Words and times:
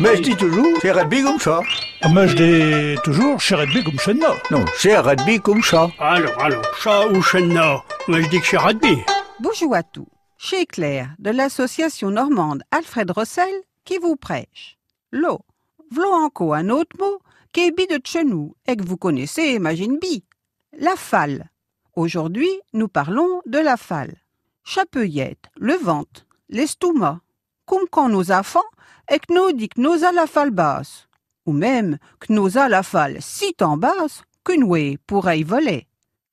Mais 0.00 0.16
je 0.16 0.22
dis 0.22 0.36
toujours, 0.36 0.78
c'est 0.80 0.92
rugby 0.92 1.22
comme 1.22 1.40
ça. 1.40 1.60
Mais 2.14 2.28
je 2.28 2.36
dis 2.36 3.00
toujours, 3.02 3.40
chez 3.40 3.56
rugby 3.56 3.82
comme 3.82 3.98
chez 3.98 4.14
nous. 4.14 4.22
Non, 4.52 4.64
c'est 4.76 4.96
rugby 4.96 5.40
comme 5.40 5.60
ça. 5.62 5.90
Alors, 5.98 6.40
alors, 6.40 6.62
chat 6.76 7.08
ou 7.08 7.20
chenna 7.20 7.82
Moi, 8.06 8.20
je 8.20 8.28
dis 8.28 8.40
que 8.40 8.46
c'est 8.46 8.58
rugby. 8.58 8.98
Bonjour 9.40 9.74
à 9.74 9.82
tous. 9.82 10.06
Chez 10.36 10.66
Claire, 10.66 11.16
de 11.18 11.30
l'association 11.30 12.10
normande 12.10 12.62
Alfred 12.70 13.10
Rossel, 13.10 13.50
qui 13.84 13.98
vous 13.98 14.14
prêche. 14.14 14.78
L'eau. 15.10 15.40
V'là 15.90 16.08
encore 16.08 16.54
un 16.54 16.68
autre 16.68 16.96
mot 17.00 17.18
qui 17.52 17.66
est 17.66 17.70
bi 17.72 17.86
de 17.88 17.98
chez 18.04 18.22
nous 18.22 18.54
et 18.68 18.76
que 18.76 18.84
vous 18.84 18.98
connaissez, 18.98 19.54
imagine 19.54 19.98
bi. 19.98 20.22
La 20.78 20.94
falle. 20.94 21.50
Aujourd'hui, 21.96 22.50
nous 22.72 22.86
parlons 22.88 23.42
de 23.46 23.58
la 23.58 23.76
falle. 23.76 24.14
Chapeuillette, 24.62 25.46
le 25.56 25.74
ventre, 25.74 26.24
l'estomac. 26.50 27.20
Comme 27.66 27.88
quand 27.90 28.08
nos 28.08 28.30
enfants 28.30 28.62
et 29.08 29.18
que 29.18 29.32
nous 29.32 29.52
dit 29.52 29.68
que 29.68 29.80
nous 29.80 30.04
a 30.04 30.12
la 30.12 30.26
falle 30.26 30.50
basse. 30.50 31.08
Ou 31.46 31.52
même 31.52 31.98
que 32.20 32.32
nous 32.32 32.58
a 32.58 32.68
la 32.68 32.82
falle 32.82 33.18
si 33.20 33.54
tant 33.54 33.76
basse 33.76 34.22
qu'une 34.44 34.64
ouée 34.64 34.98
pourrait 35.06 35.40
y 35.40 35.42
voler. 35.42 35.86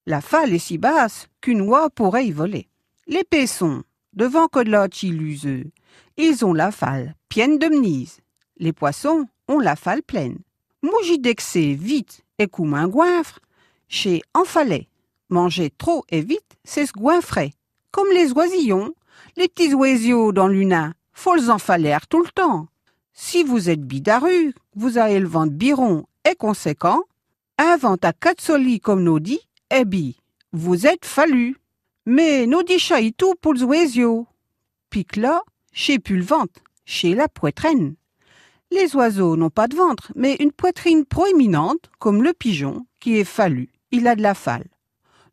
La 0.06 0.22
falle 0.22 0.54
est 0.54 0.60
si 0.60 0.78
basse 0.78 1.28
qu'une 1.42 1.62
oie 1.62 1.90
pourrait 1.90 2.28
y 2.28 2.32
voler. 2.32 2.68
Les 3.08 3.24
paissons, 3.24 3.84
devant 4.14 4.48
l'autre 4.54 5.04
illuseux, 5.04 5.72
ils 6.18 6.46
ont 6.46 6.54
la 6.54 6.72
falle 6.72 7.16
pleine 7.30 7.58
de 7.58 7.68
mnise. 7.68 8.20
Les 8.58 8.74
poissons 8.74 9.26
ont 9.48 9.60
la 9.60 9.76
falle 9.76 10.04
pleine. 10.04 10.38
Mouji 10.82 11.20
d'excès 11.20 11.74
vite 11.74 12.24
et 12.40 12.48
comme 12.48 12.74
un 12.74 12.88
goinfre, 12.88 13.40
chez 13.88 14.22
Enfalais. 14.34 14.88
Manger 15.30 15.72
trop 15.76 16.04
et 16.10 16.22
vite, 16.22 16.58
c'est 16.64 16.92
goinfrer. 16.92 17.54
Comme 17.92 18.10
les 18.12 18.32
oisillons, 18.32 18.94
les 19.38 19.48
petits 19.48 19.74
oiseaux 19.74 20.32
dans 20.32 20.48
l'una, 20.48 20.94
faut 21.16 21.34
les 21.34 21.50
enfaler 21.50 21.98
tout 22.08 22.22
le 22.22 22.30
temps? 22.30 22.68
Si 23.14 23.44
vous 23.44 23.70
êtes 23.70 23.82
bidaru, 23.82 24.54
vous 24.76 25.00
avez 25.00 25.20
le 25.20 25.28
ventre 25.28 25.54
biron 25.54 26.06
et 26.30 26.36
conséquent, 26.36 27.04
un 27.58 27.78
ventre 27.78 28.08
à 28.08 28.14
quatre 28.14 28.42
solis 28.42 28.80
comme 28.80 29.04
nous 29.04 29.20
dit, 29.20 29.40
eh 29.72 29.86
bi, 29.86 30.18
vous 30.52 30.86
êtes 30.86 31.06
fallu. 31.06 31.58
Mais 32.06 32.46
nous 32.46 32.62
dit 32.62 32.80
tout 33.18 33.34
pour 33.42 33.54
les. 33.98 34.28
Pique 34.90 35.16
là, 35.16 35.42
chez 35.72 35.98
plus 35.98 36.22
chez 36.86 37.16
la 37.16 37.28
poitrine. 37.28 37.96
Les 38.72 38.96
oiseaux 38.96 39.36
n'ont 39.38 39.50
pas 39.50 39.68
de 39.68 39.76
ventre, 39.76 40.12
mais 40.16 40.36
une 40.40 40.52
poitrine 40.52 41.06
proéminente, 41.06 41.90
comme 41.98 42.22
le 42.22 42.34
pigeon, 42.34 42.86
qui 43.00 43.18
est 43.18 43.24
fallu. 43.24 43.70
Il 43.92 44.08
a 44.08 44.16
de 44.16 44.22
la 44.22 44.34
falle. 44.34 44.68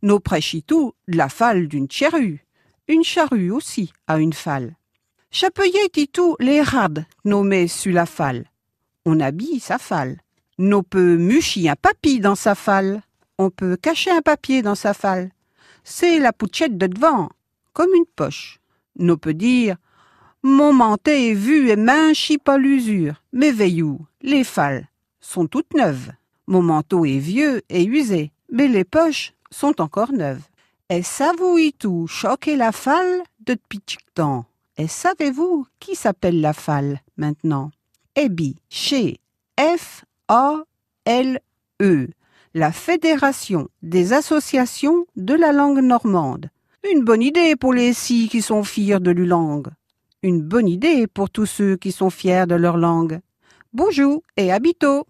Nos 0.02 0.20
préchitou, 0.20 0.94
de 1.08 1.16
la 1.16 1.28
falle 1.28 1.68
d'une 1.68 1.90
charrue. 1.90 2.46
Une 2.88 3.04
charrue 3.04 3.50
aussi 3.50 3.92
a 4.06 4.18
une 4.18 4.32
falle. 4.32 4.76
Chapeuiller 5.34 5.88
titou 5.88 6.36
les 6.40 6.62
sur 7.66 7.94
la 7.94 8.04
falle. 8.04 8.44
On 9.06 9.18
habille 9.18 9.60
sa 9.60 9.78
falle. 9.78 10.20
Nous 10.58 10.82
peut 10.82 11.16
un 11.70 11.74
papy 11.74 12.20
dans 12.20 12.34
sa 12.34 12.54
falle. 12.54 13.00
On 13.38 13.48
peut 13.48 13.76
cacher 13.76 14.10
un 14.10 14.20
papier 14.20 14.60
dans 14.60 14.74
sa 14.74 14.92
falle. 14.92 15.30
C'est 15.84 16.18
la 16.18 16.34
pouchette 16.34 16.76
de 16.76 16.86
devant, 16.86 17.30
comme 17.72 17.94
une 17.94 18.04
poche. 18.04 18.60
Nous 18.98 19.16
peut 19.16 19.32
dire 19.32 19.76
mon 20.42 20.74
mantet 20.74 21.30
est 21.30 21.34
vu 21.34 21.70
et 21.70 21.76
minchi 21.76 22.36
pas 22.36 22.58
l'usure. 22.58 23.14
Mais 23.32 23.52
veillou, 23.52 24.00
les 24.20 24.44
falles 24.44 24.86
sont 25.18 25.46
toutes 25.46 25.72
neuves. 25.72 26.12
Mon 26.46 26.60
manteau 26.60 27.06
est 27.06 27.18
vieux 27.18 27.62
et 27.70 27.84
usé, 27.84 28.32
mais 28.50 28.68
les 28.68 28.84
poches 28.84 29.32
sont 29.50 29.80
encore 29.80 30.12
neuves. 30.12 30.42
Et 30.90 31.02
savez-vous 31.02 31.70
tout 31.78 32.06
choquer 32.06 32.54
la 32.54 32.70
falle 32.70 33.22
de 33.46 33.54
temps 34.14 34.44
Et 34.78 34.88
savez-vous 34.88 35.66
qui 35.80 35.94
s'appelle 35.94 36.40
la 36.40 36.52
falle 36.52 37.00
maintenant? 37.16 37.70
Ebi, 38.16 38.56
chez 38.68 39.18
F-A-L-E, 39.58 40.58
la 42.54 42.72
Fédération 42.72 43.68
des 43.82 44.12
associations 44.12 45.06
de 45.16 45.34
la 45.34 45.52
langue 45.52 45.80
normande. 45.80 46.48
Une 46.90 47.04
bonne 47.04 47.22
idée 47.22 47.56
pour 47.56 47.72
les 47.72 47.92
six 47.92 48.28
qui 48.28 48.42
sont 48.42 48.64
fiers 48.64 49.00
de 49.00 49.10
l'ulangue 49.10 49.68
une 50.22 50.40
bonne 50.40 50.68
idée 50.68 51.06
pour 51.06 51.30
tous 51.30 51.46
ceux 51.46 51.76
qui 51.76 51.90
sont 51.90 52.10
fiers 52.10 52.46
de 52.46 52.54
leur 52.54 52.76
langue. 52.76 53.20
Bonjour 53.72 54.22
et 54.36 54.52
habito 54.52 55.06